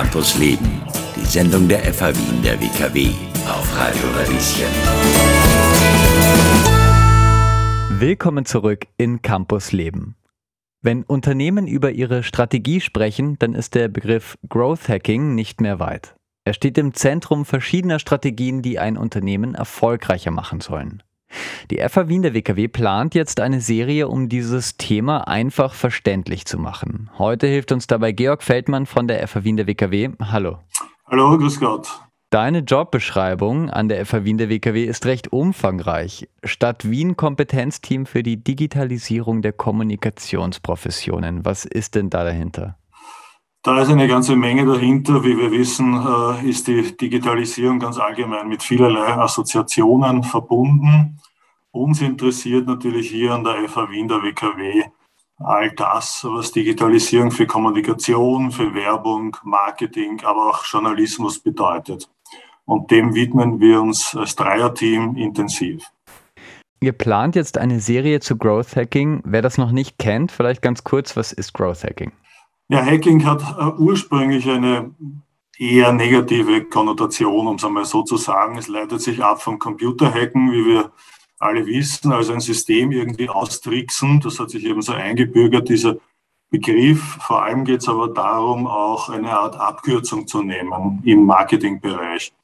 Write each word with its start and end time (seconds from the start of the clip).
Campus 0.00 0.38
Leben, 0.38 0.80
die 1.16 1.26
Sendung 1.26 1.66
der 1.66 1.80
FH 1.92 2.14
Wien 2.14 2.40
der 2.44 2.60
WKW 2.60 3.08
auf 3.48 3.76
Radio 3.76 4.08
Radieschen. 4.14 4.68
Willkommen 7.98 8.44
zurück 8.44 8.86
in 8.96 9.22
Campus 9.22 9.72
Leben. 9.72 10.14
Wenn 10.82 11.02
Unternehmen 11.02 11.66
über 11.66 11.90
ihre 11.90 12.22
Strategie 12.22 12.80
sprechen, 12.80 13.40
dann 13.40 13.54
ist 13.54 13.74
der 13.74 13.88
Begriff 13.88 14.38
Growth 14.48 14.88
Hacking 14.88 15.34
nicht 15.34 15.60
mehr 15.60 15.80
weit. 15.80 16.14
Er 16.44 16.54
steht 16.54 16.78
im 16.78 16.94
Zentrum 16.94 17.44
verschiedener 17.44 17.98
Strategien, 17.98 18.62
die 18.62 18.78
ein 18.78 18.96
Unternehmen 18.96 19.56
erfolgreicher 19.56 20.30
machen 20.30 20.60
sollen. 20.60 21.02
Die 21.70 21.86
FH 21.86 22.08
Wien 22.08 22.22
der 22.22 22.34
WKW 22.34 22.68
plant 22.68 23.14
jetzt 23.14 23.40
eine 23.40 23.60
Serie, 23.60 24.08
um 24.08 24.28
dieses 24.28 24.76
Thema 24.76 25.28
einfach 25.28 25.74
verständlich 25.74 26.46
zu 26.46 26.58
machen. 26.58 27.10
Heute 27.18 27.46
hilft 27.46 27.72
uns 27.72 27.86
dabei 27.86 28.12
Georg 28.12 28.42
Feldmann 28.42 28.86
von 28.86 29.06
der 29.06 29.26
FH 29.26 29.44
Wien 29.44 29.56
der 29.56 29.66
WKW. 29.66 30.10
Hallo. 30.20 30.58
Hallo, 31.06 31.36
grüß 31.36 31.60
Gott. 31.60 31.88
Deine 32.30 32.58
Jobbeschreibung 32.58 33.70
an 33.70 33.88
der 33.88 34.04
FH 34.04 34.24
Wien 34.24 34.36
der 34.36 34.50
WKW 34.50 34.84
ist 34.84 35.06
recht 35.06 35.32
umfangreich. 35.32 36.28
Stadt 36.44 36.90
Wien 36.90 37.16
Kompetenzteam 37.16 38.04
für 38.04 38.22
die 38.22 38.36
Digitalisierung 38.42 39.40
der 39.40 39.52
Kommunikationsprofessionen. 39.52 41.46
Was 41.46 41.64
ist 41.64 41.94
denn 41.94 42.10
da 42.10 42.24
dahinter? 42.24 42.76
Da 43.68 43.82
ist 43.82 43.90
eine 43.90 44.08
ganze 44.08 44.34
Menge 44.34 44.64
dahinter. 44.64 45.22
Wie 45.22 45.36
wir 45.36 45.50
wissen, 45.50 45.92
äh, 45.92 46.48
ist 46.48 46.68
die 46.68 46.96
Digitalisierung 46.96 47.78
ganz 47.78 47.98
allgemein 47.98 48.48
mit 48.48 48.62
vielerlei 48.62 49.12
Assoziationen 49.18 50.22
verbunden. 50.22 51.20
Uns 51.70 52.00
interessiert 52.00 52.66
natürlich 52.66 53.10
hier 53.10 53.34
an 53.34 53.44
der 53.44 53.68
FH 53.68 53.90
Wien 53.90 54.08
der 54.08 54.22
WKW 54.22 54.84
all 55.36 55.70
das, 55.72 56.26
was 56.26 56.50
Digitalisierung 56.50 57.30
für 57.30 57.44
Kommunikation, 57.44 58.52
für 58.52 58.72
Werbung, 58.72 59.36
Marketing, 59.44 60.18
aber 60.24 60.48
auch 60.48 60.64
Journalismus 60.64 61.38
bedeutet. 61.38 62.08
Und 62.64 62.90
dem 62.90 63.14
widmen 63.14 63.60
wir 63.60 63.82
uns 63.82 64.16
als 64.16 64.34
Dreierteam 64.34 65.14
intensiv. 65.16 65.84
Ihr 66.80 66.92
plant 66.92 67.36
jetzt 67.36 67.58
eine 67.58 67.80
Serie 67.80 68.20
zu 68.20 68.38
Growth 68.38 68.76
Hacking. 68.76 69.20
Wer 69.26 69.42
das 69.42 69.58
noch 69.58 69.72
nicht 69.72 69.98
kennt, 69.98 70.32
vielleicht 70.32 70.62
ganz 70.62 70.84
kurz, 70.84 71.18
was 71.18 71.32
ist 71.32 71.52
Growth 71.52 71.84
Hacking? 71.84 72.12
Ja, 72.70 72.84
Hacking 72.84 73.24
hat 73.24 73.42
äh, 73.58 73.80
ursprünglich 73.80 74.46
eine 74.48 74.94
eher 75.58 75.90
negative 75.92 76.64
Konnotation, 76.64 77.46
um 77.46 77.56
es 77.56 77.64
einmal 77.64 77.86
so 77.86 78.02
zu 78.02 78.18
sagen. 78.18 78.58
Es 78.58 78.68
leitet 78.68 79.00
sich 79.00 79.24
ab 79.24 79.42
vom 79.42 79.58
Computerhacken, 79.58 80.52
wie 80.52 80.66
wir 80.66 80.92
alle 81.38 81.64
wissen, 81.64 82.12
also 82.12 82.34
ein 82.34 82.40
System 82.40 82.92
irgendwie 82.92 83.30
austricksen. 83.30 84.20
Das 84.20 84.38
hat 84.38 84.50
sich 84.50 84.64
eben 84.64 84.82
so 84.82 84.92
eingebürgert, 84.92 85.70
dieser 85.70 85.96
Begriff. 86.50 87.16
Vor 87.22 87.42
allem 87.42 87.64
geht 87.64 87.80
es 87.80 87.88
aber 87.88 88.08
darum, 88.08 88.66
auch 88.66 89.08
eine 89.08 89.30
Art 89.30 89.56
Abkürzung 89.56 90.26
zu 90.26 90.42
nehmen 90.42 91.02
im 91.04 91.24
Marketingbereich. 91.24 92.34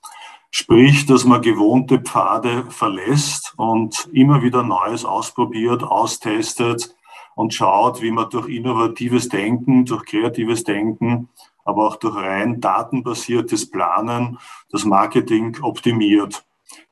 Sprich, 0.51 1.05
dass 1.05 1.25
man 1.25 1.43
gewohnte 1.43 1.99
Pfade 1.99 2.65
verlässt 2.71 3.53
und 3.57 4.09
immer 4.13 4.43
wieder 4.43 4.63
Neues 4.63 5.05
ausprobiert, 5.05 5.83
austestet, 5.83 6.95
und 7.35 7.55
schaut, 7.55 8.01
wie 8.03 8.11
man 8.11 8.31
durch 8.31 8.49
innovatives 8.49 9.29
Denken, 9.29 9.85
durch 9.85 10.05
kreatives 10.05 10.65
Denken, 10.65 11.29
aber 11.65 11.89
auch 11.89 11.97
durch 11.97 12.17
rein 12.17 12.61
datenbasiertes 12.61 13.71
Planen 13.71 14.39
das 14.71 14.85
Marketing 14.85 15.57
optimiert. 15.63 16.45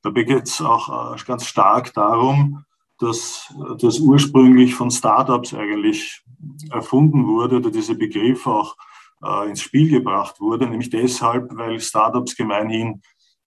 Dabei 0.03 0.23
geht 0.23 0.45
es 0.45 0.61
auch 0.61 1.15
äh, 1.15 1.25
ganz 1.27 1.47
stark 1.47 1.93
darum, 1.95 2.65
dass 2.99 3.53
das 3.79 3.99
ursprünglich 3.99 4.75
von 4.75 4.91
Startups 4.91 5.55
eigentlich 5.55 6.23
erfunden 6.71 7.27
wurde 7.27 7.57
oder 7.57 7.71
dieser 7.71 7.95
Begriff 7.95 8.47
auch 8.47 8.77
äh, 9.25 9.49
ins 9.49 9.61
Spiel 9.61 9.89
gebracht 9.89 10.41
wurde, 10.41 10.67
nämlich 10.67 10.91
deshalb, 10.91 11.51
weil 11.57 11.81
Startups 11.81 12.37
gemeinhin 12.37 13.03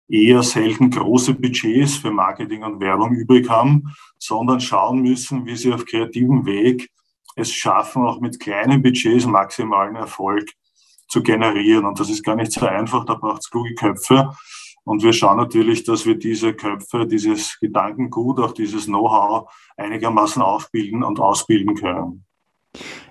eher 0.08 0.44
selten 0.44 0.90
große 0.90 1.34
Budgets 1.34 1.96
für 1.98 2.12
Marketing 2.12 2.64
und 2.64 2.80
Werbung 2.80 3.14
übrig 3.14 3.50
haben, 3.50 3.96
sondern 4.18 4.62
schauen 4.62 5.02
müssen, 5.02 5.46
wie 5.46 5.56
sie 5.56 5.74
auf 5.74 5.86
kreativem 5.86 6.46
Weg 6.46 6.90
es 7.36 7.52
schaffen, 7.52 8.04
auch 8.04 8.22
mit 8.22 8.40
kleinen 8.40 8.82
Budgets 8.82 9.26
maximalen 9.26 9.96
Erfolg 9.96 10.50
zu 11.08 11.22
generieren. 11.22 11.86
Und 11.86 12.00
das 12.00 12.10
ist 12.10 12.24
gar 12.24 12.36
nicht 12.36 12.52
so 12.52 12.66
einfach, 12.66 13.06
da 13.06 13.16
braucht 13.16 13.42
es 13.42 13.50
kluge 13.50 13.76
Köpfe. 13.76 14.36
Und 14.84 15.02
wir 15.04 15.14
schauen 15.14 15.38
natürlich, 15.38 15.84
dass 15.84 16.06
wir 16.06 16.16
diese 16.16 16.54
Köpfe, 16.54 17.08
dieses 17.08 17.60
Gedankengut, 17.60 18.40
auch 18.40 18.52
dieses 18.52 18.86
Know-how 18.86 19.52
einigermaßen 19.78 20.42
aufbilden 20.42 21.04
und 21.04 21.20
ausbilden 21.20 21.76
können. 21.76 22.26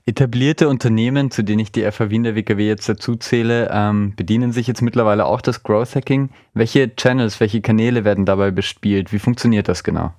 Etablierte 0.07 0.69
Unternehmen, 0.69 1.31
zu 1.31 1.43
denen 1.43 1.61
ich 1.61 1.73
die 1.73 1.91
FH 1.91 2.11
Wien 2.11 2.25
der 2.25 2.37
WKW 2.37 2.67
jetzt 2.67 2.87
dazu 2.87 3.17
zähle, 3.17 3.71
ähm, 3.73 4.15
bedienen 4.15 4.53
sich 4.53 4.67
jetzt 4.67 4.83
mittlerweile 4.83 5.25
auch 5.25 5.41
das 5.41 5.63
Growth 5.63 5.95
Hacking. 5.95 6.29
Welche 6.53 6.95
Channels, 6.95 7.41
welche 7.41 7.63
Kanäle 7.63 8.05
werden 8.05 8.27
dabei 8.27 8.51
bespielt? 8.51 9.15
Wie 9.15 9.19
funktioniert 9.19 9.67
das 9.67 9.83
genau? 9.83 10.13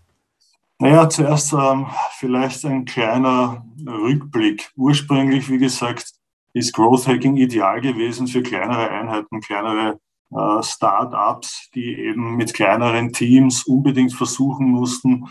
Naja, 0.80 1.08
zuerst 1.08 1.54
ähm, 1.54 1.86
vielleicht 2.18 2.66
ein 2.66 2.86
kleiner 2.86 3.64
Rückblick. 3.86 4.72
Ursprünglich, 4.76 5.50
wie 5.52 5.60
gesagt, 5.60 6.14
ist 6.54 6.74
Growth 6.74 7.08
Hacking 7.08 7.38
ideal 7.38 7.80
gewesen 7.80 8.26
für 8.26 8.42
kleinere 8.42 8.90
Einheiten, 8.90 9.40
kleinere 9.40 10.00
äh, 10.32 10.64
Start-ups, 10.64 11.70
die 11.76 11.94
eben 11.94 12.36
mit 12.38 12.56
kleineren 12.56 13.14
Teams 13.14 13.64
unbedingt 13.68 14.14
versuchen 14.14 14.68
mussten, 14.68 15.28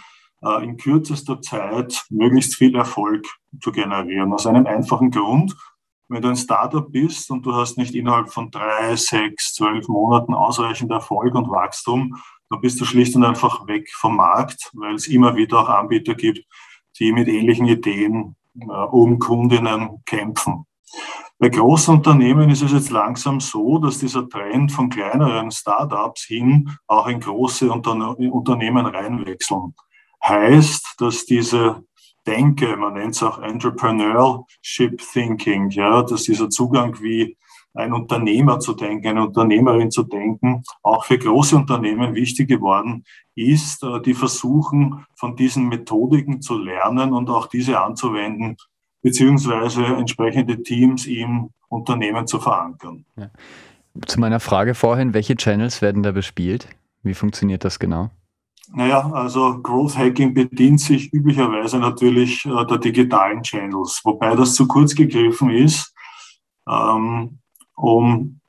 in 0.62 0.76
kürzester 0.76 1.40
Zeit 1.40 2.04
möglichst 2.10 2.56
viel 2.56 2.74
Erfolg 2.76 3.26
zu 3.60 3.72
generieren. 3.72 4.32
Aus 4.32 4.46
einem 4.46 4.66
einfachen 4.66 5.10
Grund, 5.10 5.56
wenn 6.08 6.22
du 6.22 6.28
ein 6.28 6.36
Startup 6.36 6.90
bist 6.90 7.30
und 7.30 7.46
du 7.46 7.54
hast 7.54 7.78
nicht 7.78 7.94
innerhalb 7.94 8.30
von 8.30 8.50
drei, 8.50 8.94
sechs, 8.96 9.54
zwölf 9.54 9.88
Monaten 9.88 10.34
ausreichend 10.34 10.90
Erfolg 10.90 11.34
und 11.34 11.48
Wachstum, 11.48 12.16
dann 12.50 12.60
bist 12.60 12.80
du 12.80 12.84
schlicht 12.84 13.16
und 13.16 13.24
einfach 13.24 13.66
weg 13.66 13.90
vom 13.94 14.16
Markt, 14.16 14.70
weil 14.74 14.94
es 14.94 15.08
immer 15.08 15.34
wieder 15.34 15.60
auch 15.60 15.68
Anbieter 15.68 16.14
gibt, 16.14 16.44
die 16.98 17.12
mit 17.12 17.28
ähnlichen 17.28 17.66
Ideen 17.66 18.36
äh, 18.60 18.66
um 18.66 19.18
Kundinnen 19.18 20.02
kämpfen. 20.04 20.66
Bei 21.38 21.48
großen 21.48 21.96
Unternehmen 21.96 22.50
ist 22.50 22.62
es 22.62 22.72
jetzt 22.72 22.90
langsam 22.90 23.40
so, 23.40 23.78
dass 23.78 23.98
dieser 23.98 24.28
Trend 24.28 24.70
von 24.70 24.88
kleineren 24.88 25.50
Startups 25.50 26.24
hin 26.24 26.70
auch 26.86 27.08
in 27.08 27.18
große 27.18 27.70
Unterne 27.70 28.10
Unternehmen 28.14 28.86
reinwechseln 28.86 29.74
heißt, 30.26 30.94
dass 30.98 31.26
diese 31.26 31.84
Denke, 32.26 32.76
man 32.76 32.94
nennt 32.94 33.14
es 33.14 33.22
auch 33.22 33.38
Entrepreneurship 33.38 35.02
Thinking, 35.12 35.70
ja, 35.70 36.02
dass 36.02 36.22
dieser 36.22 36.48
Zugang 36.48 37.00
wie 37.02 37.36
ein 37.74 37.92
Unternehmer 37.92 38.60
zu 38.60 38.72
denken, 38.72 39.08
eine 39.08 39.26
Unternehmerin 39.26 39.90
zu 39.90 40.04
denken, 40.04 40.62
auch 40.82 41.04
für 41.04 41.18
große 41.18 41.56
Unternehmen 41.56 42.14
wichtig 42.14 42.48
geworden 42.48 43.04
ist, 43.34 43.82
äh, 43.82 44.00
die 44.00 44.14
versuchen, 44.14 45.04
von 45.16 45.36
diesen 45.36 45.68
Methodiken 45.68 46.40
zu 46.40 46.56
lernen 46.56 47.12
und 47.12 47.28
auch 47.28 47.48
diese 47.48 47.80
anzuwenden, 47.80 48.56
beziehungsweise 49.02 49.84
entsprechende 49.84 50.62
Teams 50.62 51.06
im 51.06 51.50
Unternehmen 51.68 52.26
zu 52.26 52.38
verankern. 52.38 53.04
Ja. 53.16 53.30
Zu 54.06 54.18
meiner 54.18 54.40
Frage 54.40 54.74
vorhin, 54.74 55.14
welche 55.14 55.36
Channels 55.36 55.82
werden 55.82 56.02
da 56.02 56.12
bespielt? 56.12 56.68
Wie 57.02 57.14
funktioniert 57.14 57.64
das 57.64 57.78
genau? 57.78 58.10
Naja, 58.72 59.10
also 59.12 59.60
Growth 59.60 59.96
Hacking 59.96 60.32
bedient 60.32 60.80
sich 60.80 61.12
üblicherweise 61.12 61.78
natürlich 61.78 62.44
äh, 62.46 62.64
der 62.64 62.78
digitalen 62.78 63.42
Channels, 63.42 64.00
wobei 64.04 64.34
das 64.34 64.54
zu 64.54 64.66
kurz 64.66 64.94
gegriffen 64.94 65.50
ist, 65.50 65.94
ähm, 66.68 67.38
um 67.76 68.40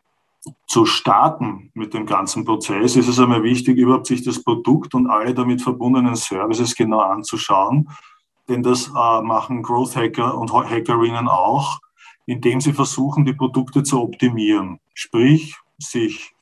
zu 0.67 0.85
starten 0.85 1.71
mit 1.73 1.93
dem 1.93 2.05
ganzen 2.05 2.45
Prozess, 2.45 2.95
ist 2.95 3.07
es 3.07 3.19
einmal 3.19 3.43
wichtig, 3.43 3.77
überhaupt 3.77 4.07
sich 4.07 4.23
das 4.23 4.43
Produkt 4.43 4.93
und 4.93 5.07
alle 5.07 5.33
damit 5.33 5.61
verbundenen 5.61 6.15
Services 6.15 6.75
genau 6.75 6.99
anzuschauen. 6.99 7.89
Denn 8.47 8.61
das 8.61 8.87
äh, 8.87 9.21
machen 9.21 9.63
Growth 9.63 9.95
Hacker 9.95 10.37
und 10.37 10.53
Hackerinnen 10.53 11.27
auch, 11.27 11.79
indem 12.25 12.61
sie 12.61 12.73
versuchen, 12.73 13.25
die 13.25 13.33
Produkte 13.33 13.83
zu 13.83 14.01
optimieren. 14.01 14.79
Sprich, 14.93 15.55
sich 15.77 16.33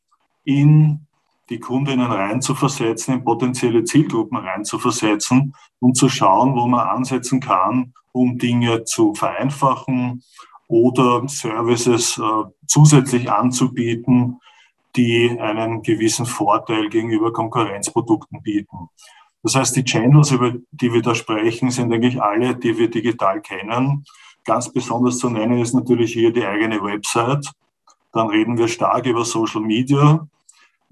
in 0.43 1.07
die 1.49 1.59
Kundinnen 1.59 2.11
reinzuversetzen, 2.11 3.15
in 3.15 3.23
potenzielle 3.23 3.83
Zielgruppen 3.83 4.37
reinzuversetzen 4.37 5.55
und 5.79 5.97
zu 5.97 6.09
schauen, 6.09 6.55
wo 6.55 6.67
man 6.67 6.87
ansetzen 6.87 7.39
kann, 7.39 7.93
um 8.11 8.37
Dinge 8.37 8.85
zu 8.85 9.13
vereinfachen 9.13 10.23
oder 10.67 11.27
Services 11.27 12.17
äh, 12.17 12.49
zusätzlich 12.67 13.29
anzubieten, 13.31 14.39
die 14.95 15.37
einen 15.39 15.81
gewissen 15.81 16.25
Vorteil 16.25 16.89
gegenüber 16.89 17.33
Konkurrenzprodukten 17.33 18.41
bieten. 18.41 18.89
Das 19.41 19.55
heißt, 19.55 19.75
die 19.75 19.83
Channels, 19.83 20.31
über 20.31 20.53
die 20.71 20.93
wir 20.93 21.01
da 21.01 21.13
sprechen, 21.13 21.69
sind 21.69 21.91
eigentlich 21.91 22.21
alle, 22.21 22.55
die 22.55 22.77
wir 22.77 22.89
digital 22.89 23.41
kennen. 23.41 24.05
Ganz 24.45 24.71
besonders 24.71 25.17
zu 25.17 25.29
nennen 25.29 25.59
ist 25.59 25.73
natürlich 25.73 26.13
hier 26.13 26.31
die 26.31 26.45
eigene 26.45 26.81
Website. 26.81 27.51
Dann 28.13 28.27
reden 28.27 28.57
wir 28.57 28.67
stark 28.67 29.05
über 29.05 29.25
Social 29.25 29.61
Media. 29.61 30.25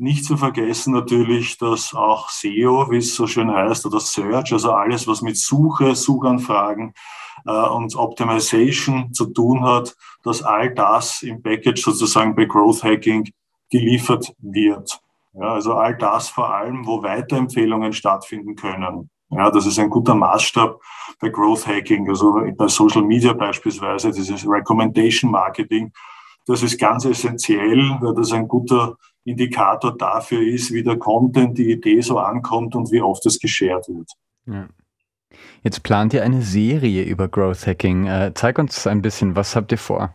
Nicht 0.02 0.26
zu 0.26 0.36
vergessen 0.36 0.94
natürlich, 0.94 1.60
dass 1.60 1.94
auch 1.94 2.28
SEO, 2.30 2.90
wie 2.90 2.98
es 2.98 3.14
so 3.14 3.28
schön 3.28 3.52
heißt, 3.52 3.86
oder 3.86 4.00
Search, 4.00 4.52
also 4.52 4.72
alles, 4.72 5.08
was 5.08 5.22
mit 5.22 5.38
Suche, 5.38 5.94
Suchanfragen, 5.94 6.96
äh, 7.46 7.52
und 7.52 7.96
Optimization 7.96 9.14
zu 9.14 9.28
tun 9.28 9.64
hat, 9.64 9.96
dass 10.24 10.42
all 10.42 10.74
das 10.74 11.22
im 11.22 11.44
Package 11.44 11.84
sozusagen 11.84 12.36
bei 12.36 12.46
Growth 12.46 12.84
Hacking 12.84 13.30
geliefert 13.70 14.34
wird. 14.40 15.00
Ja, 15.34 15.54
also 15.54 15.76
all 15.76 15.96
das 15.96 16.30
vor 16.30 16.52
allem, 16.52 16.84
wo 16.88 17.04
Weiterempfehlungen 17.04 17.94
stattfinden 17.94 18.56
können. 18.56 19.08
Ja, 19.30 19.52
das 19.52 19.68
ist 19.68 19.78
ein 19.78 19.92
guter 19.92 20.16
Maßstab 20.16 20.82
bei 21.20 21.30
Growth 21.30 21.68
Hacking, 21.68 22.10
also 22.10 22.42
bei 22.58 22.68
Social 22.68 23.04
Media 23.04 23.34
beispielsweise, 23.34 24.12
dieses 24.12 24.48
Recommendation 24.48 25.30
Marketing. 25.30 25.94
Das 26.48 26.64
ist 26.64 26.80
ganz 26.80 27.06
essentiell, 27.06 27.98
weil 28.02 28.16
das 28.16 28.32
ein 28.32 28.48
guter 28.48 28.98
Indikator 29.24 29.96
dafür 29.98 30.42
ist, 30.42 30.72
wie 30.72 30.84
der 30.84 30.98
Content, 30.98 31.58
die 31.58 31.72
Idee 31.72 32.02
so 32.02 32.18
ankommt 32.18 32.76
und 32.76 32.92
wie 32.92 33.02
oft 33.02 33.26
es 33.26 33.40
geshared 33.40 33.88
wird. 33.88 34.10
Ja. 34.46 34.68
Jetzt 35.64 35.84
plant 35.84 36.14
ihr 36.14 36.24
eine 36.24 36.42
Serie 36.42 37.04
über 37.04 37.28
Growth 37.28 37.68
Hacking. 37.68 38.08
Äh, 38.08 38.32
zeig 38.34 38.58
uns 38.58 38.88
ein 38.88 39.02
bisschen, 39.02 39.36
was 39.36 39.56
habt 39.56 39.72
ihr 39.72 39.78
vor? 39.78 40.14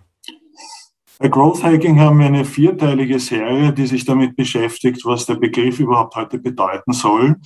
Bei 1.19 1.29
Growth 1.29 1.62
Hacking 1.62 1.99
haben 1.99 2.19
wir 2.19 2.26
eine 2.26 2.44
vierteilige 2.44 3.19
Serie, 3.19 3.73
die 3.73 3.87
sich 3.87 4.05
damit 4.05 4.37
beschäftigt, 4.37 5.03
was 5.05 5.25
der 5.25 5.37
Begriff 5.37 5.81
überhaupt 5.81 6.14
heute 6.14 6.38
bedeuten 6.38 6.93
soll. 6.93 7.37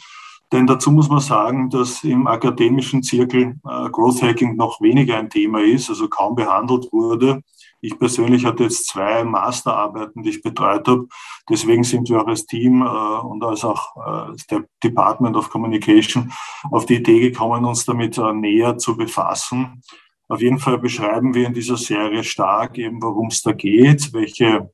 Denn 0.53 0.67
dazu 0.67 0.91
muss 0.91 1.09
man 1.09 1.21
sagen, 1.21 1.71
dass 1.71 2.03
im 2.03 2.27
akademischen 2.27 3.05
Zirkel 3.05 3.55
äh, 3.65 3.89
Growth 3.91 4.23
Hacking 4.23 4.57
noch 4.57 4.81
weniger 4.81 5.19
ein 5.19 5.31
Thema 5.31 5.63
ist, 5.63 5.89
also 5.89 6.09
kaum 6.09 6.35
behandelt 6.35 6.89
wurde. 6.91 7.43
Ich 7.83 7.99
persönlich 7.99 8.45
hatte 8.45 8.65
jetzt 8.65 8.87
zwei 8.87 9.25
Masterarbeiten, 9.25 10.23
die 10.23 10.31
ich 10.31 10.43
betreut 10.43 10.87
habe. 10.87 11.09
Deswegen 11.49 11.83
sind 11.83 12.09
wir 12.11 12.23
auch 12.23 12.27
als 12.27 12.47
Team 12.47 12.83
äh, 12.83 12.87
und 12.87 13.43
als 13.43 13.65
auch 13.65 13.97
äh, 13.97 14.37
der 14.51 14.65
Department 14.83 15.37
of 15.37 15.51
Communication 15.51 16.33
auf 16.71 16.87
die 16.87 16.97
Idee 16.97 17.21
gekommen, 17.21 17.65
uns 17.65 17.85
damit 17.85 18.19
äh, 18.19 18.33
näher 18.33 18.77
zu 18.77 18.97
befassen. 18.97 19.83
Auf 20.29 20.41
jeden 20.41 20.59
Fall 20.59 20.79
beschreiben 20.79 21.35
wir 21.35 21.47
in 21.47 21.55
dieser 21.55 21.77
Serie 21.77 22.23
stark 22.23 22.79
eben, 22.79 23.03
worum 23.03 23.29
es 23.29 23.43
da 23.43 23.53
geht, 23.53 24.13
welche 24.13 24.71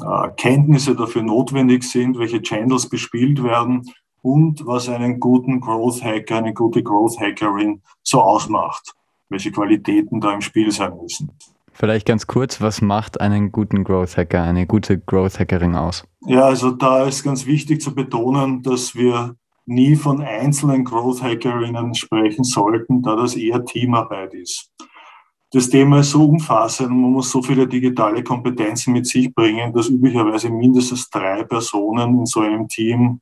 äh, 0.00 0.28
Kenntnisse 0.36 0.94
dafür 0.94 1.22
notwendig 1.22 1.84
sind, 1.84 2.18
welche 2.18 2.42
Channels 2.42 2.88
bespielt 2.88 3.42
werden 3.42 3.90
und 4.22 4.66
was 4.66 4.88
einen 4.88 5.20
guten 5.20 5.60
Growth 5.60 6.02
Hacker, 6.02 6.36
eine 6.36 6.52
gute 6.52 6.82
Growth 6.82 7.18
Hackerin 7.18 7.82
so 8.02 8.20
ausmacht, 8.20 8.94
welche 9.28 9.50
Qualitäten 9.50 10.20
da 10.20 10.32
im 10.32 10.40
Spiel 10.40 10.70
sein 10.70 10.96
müssen. 11.00 11.30
Vielleicht 11.78 12.06
ganz 12.06 12.26
kurz, 12.26 12.62
was 12.62 12.80
macht 12.80 13.20
einen 13.20 13.52
guten 13.52 13.84
Growth 13.84 14.16
Hacker, 14.16 14.42
eine 14.42 14.66
gute 14.66 14.98
Growth 14.98 15.38
Hackerin 15.38 15.74
aus? 15.74 16.04
Ja, 16.22 16.46
also 16.46 16.70
da 16.70 17.04
ist 17.04 17.22
ganz 17.22 17.44
wichtig 17.44 17.82
zu 17.82 17.94
betonen, 17.94 18.62
dass 18.62 18.94
wir 18.94 19.36
nie 19.66 19.94
von 19.94 20.22
einzelnen 20.22 20.84
Growth 20.84 21.22
Hackerinnen 21.22 21.94
sprechen 21.94 22.44
sollten, 22.44 23.02
da 23.02 23.14
das 23.14 23.36
eher 23.36 23.62
Teamarbeit 23.62 24.32
ist. 24.32 24.72
Das 25.52 25.68
Thema 25.68 26.00
ist 26.00 26.12
so 26.12 26.24
umfassend 26.24 26.88
man 26.88 27.12
muss 27.12 27.30
so 27.30 27.42
viele 27.42 27.68
digitale 27.68 28.24
Kompetenzen 28.24 28.94
mit 28.94 29.06
sich 29.06 29.34
bringen, 29.34 29.70
dass 29.74 29.90
üblicherweise 29.90 30.48
mindestens 30.48 31.10
drei 31.10 31.44
Personen 31.44 32.20
in 32.20 32.26
so 32.26 32.40
einem 32.40 32.66
Team 32.68 33.20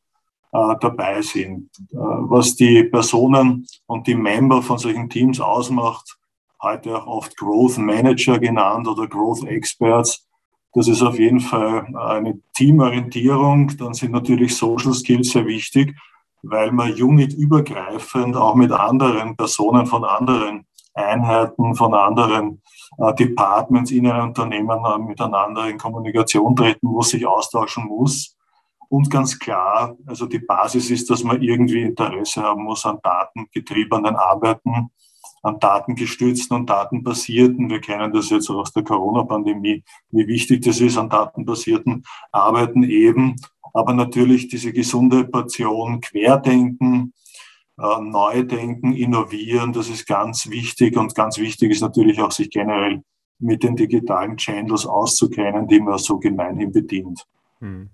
äh, 0.52 0.74
dabei 0.80 1.20
sind. 1.22 1.70
Äh, 1.90 1.96
was 1.96 2.54
die 2.54 2.84
Personen 2.84 3.66
und 3.86 4.06
die 4.06 4.14
Member 4.14 4.62
von 4.62 4.78
solchen 4.78 5.10
Teams 5.10 5.40
ausmacht, 5.40 6.16
heute 6.64 6.96
auch 6.96 7.06
oft 7.06 7.37
Growth 7.37 7.78
Manager 7.78 8.38
genannt 8.40 8.88
oder 8.88 9.06
Growth 9.06 9.44
Experts, 9.44 10.26
das 10.72 10.88
ist 10.88 11.02
auf 11.02 11.19
jeden 11.20 11.38
Fall 11.38 11.87
eine 11.94 12.40
Teamorientierung. 12.56 13.76
Dann 13.76 13.94
sind 13.94 14.11
natürlich 14.11 14.56
Social 14.56 14.93
Skills 14.93 15.31
sehr 15.31 15.46
wichtig 15.46 15.94
weil 16.46 16.72
man 16.72 16.93
unitübergreifend 16.93 18.37
auch 18.37 18.55
mit 18.55 18.70
anderen 18.70 19.37
Personen 19.37 19.87
von 19.87 20.05
anderen 20.05 20.66
Einheiten, 20.93 21.75
von 21.75 21.94
anderen 21.94 22.62
äh, 22.99 23.14
Departments 23.14 23.90
in 23.90 24.06
einem 24.06 24.28
Unternehmen 24.28 24.84
äh, 24.84 24.99
miteinander 24.99 25.69
in 25.69 25.78
Kommunikation 25.78 26.55
treten 26.55 26.87
muss, 26.87 27.11
sich 27.11 27.26
austauschen 27.26 27.87
muss. 27.87 28.37
Und 28.88 29.11
ganz 29.11 29.38
klar, 29.38 29.96
also 30.06 30.26
die 30.26 30.38
Basis 30.38 30.90
ist, 30.90 31.11
dass 31.11 31.25
man 31.25 31.43
irgendwie 31.43 31.82
Interesse 31.82 32.43
haben 32.43 32.64
muss 32.64 32.87
an 32.87 32.99
datengetriebenen 33.02 34.14
Arbeiten, 34.14 34.90
an 35.44 35.61
datengestützten 35.61 36.56
und 36.56 36.69
datenbasierten. 36.69 37.70
Wir 37.70 37.81
kennen 37.81 38.12
das 38.12 38.31
jetzt 38.31 38.50
auch 38.50 38.56
aus 38.56 38.73
der 38.73 38.82
Corona-Pandemie, 38.82 39.85
wie 40.11 40.26
wichtig 40.26 40.64
das 40.64 40.81
ist, 40.81 40.99
an 40.99 41.08
datenbasierten 41.08 42.05
Arbeiten 42.32 42.82
eben 42.82 43.37
aber 43.75 43.93
natürlich 43.93 44.49
diese 44.49 44.73
gesunde 44.73 45.25
Portion 45.25 46.00
Querdenken, 46.00 47.12
äh, 47.76 48.00
Neudenken, 48.00 48.93
Innovieren, 48.93 49.73
das 49.73 49.91
ist 49.91 50.06
ganz 50.06 50.49
wichtig 50.49 50.96
und 50.96 51.14
ganz 51.14 51.38
wichtig 51.38 51.73
ist 51.73 51.82
natürlich 51.82 52.20
auch 52.20 52.31
sich 52.31 52.49
generell 52.50 53.02
mit 53.40 53.64
den 53.64 53.75
digitalen 53.75 54.37
Channels 54.37 54.87
auszukennen, 54.87 55.67
die 55.67 55.81
man 55.81 55.99
so 55.99 56.19
gemeinhin 56.19 56.73
bedient. 56.73 57.26
Hm. 57.58 57.90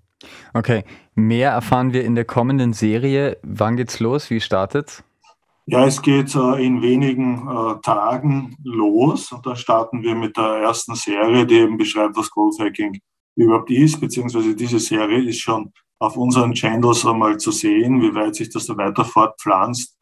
Okay, 0.53 0.83
mehr 1.15 1.49
erfahren 1.49 1.93
wir 1.93 2.05
in 2.05 2.13
der 2.13 2.25
kommenden 2.25 2.73
Serie. 2.73 3.37
Wann 3.41 3.75
geht's 3.75 3.99
los? 3.99 4.29
Wie 4.29 4.39
startet? 4.39 5.03
Ja, 5.67 5.85
es 5.85 6.01
geht 6.01 6.35
äh, 6.35 6.65
in 6.65 6.81
wenigen 6.81 7.47
äh, 7.47 7.79
Tagen 7.81 8.55
los 8.63 9.31
und 9.31 9.45
da 9.45 9.55
starten 9.55 10.01
wir 10.01 10.15
mit 10.15 10.35
der 10.35 10.55
ersten 10.63 10.95
Serie, 10.95 11.45
die 11.45 11.55
eben 11.55 11.77
beschreibt, 11.77 12.17
was 12.17 12.31
Growth 12.31 12.59
Hacking 12.59 12.99
überhaupt 13.35 13.69
ist, 13.69 13.99
beziehungsweise 13.99 14.55
diese 14.55 14.79
Serie 14.79 15.23
ist 15.23 15.39
schon 15.39 15.71
auf 15.99 16.17
unseren 16.17 16.53
Channels 16.53 17.05
einmal 17.05 17.37
zu 17.37 17.51
sehen, 17.51 18.01
wie 18.01 18.13
weit 18.15 18.35
sich 18.35 18.49
das 18.49 18.65
da 18.65 18.75
weiter 18.75 19.05
fortpflanzt, 19.05 19.97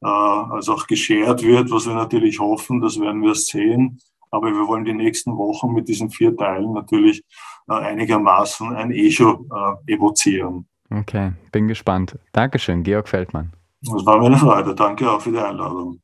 also 0.00 0.74
auch 0.74 0.86
geshared 0.86 1.42
wird, 1.42 1.70
was 1.70 1.86
wir 1.86 1.94
natürlich 1.94 2.40
hoffen, 2.40 2.80
das 2.80 3.00
werden 3.00 3.22
wir 3.22 3.36
sehen. 3.36 4.00
Aber 4.32 4.48
wir 4.48 4.66
wollen 4.66 4.84
die 4.84 4.92
nächsten 4.92 5.36
Wochen 5.36 5.72
mit 5.72 5.88
diesen 5.88 6.10
vier 6.10 6.36
Teilen 6.36 6.72
natürlich 6.72 7.22
einigermaßen 7.68 8.74
ein 8.74 8.90
Echo 8.90 9.46
evozieren. 9.86 10.66
Okay, 10.90 11.32
bin 11.52 11.68
gespannt. 11.68 12.18
Dankeschön, 12.32 12.82
Georg 12.82 13.08
Feldmann. 13.08 13.52
Das 13.86 14.06
war 14.06 14.18
mir 14.18 14.26
eine 14.26 14.38
Freude. 14.38 14.74
Danke 14.74 15.10
auch 15.10 15.20
für 15.20 15.30
die 15.30 15.38
Einladung. 15.38 16.00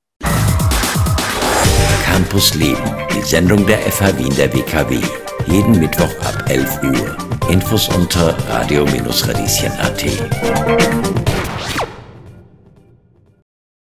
Campus 2.04 2.54
Leben, 2.54 2.82
die 3.14 3.22
Sendung 3.22 3.64
der 3.66 3.78
FH 3.78 4.18
Wien 4.18 4.34
der 4.36 4.52
WKW. 4.52 5.00
Jeden 5.46 5.78
Mittwoch 5.78 6.10
ab 6.20 6.44
11 6.48 6.82
Uhr. 6.82 7.16
Infos 7.48 7.88
unter 7.88 8.36
radio-radieschen.at. 8.48 10.04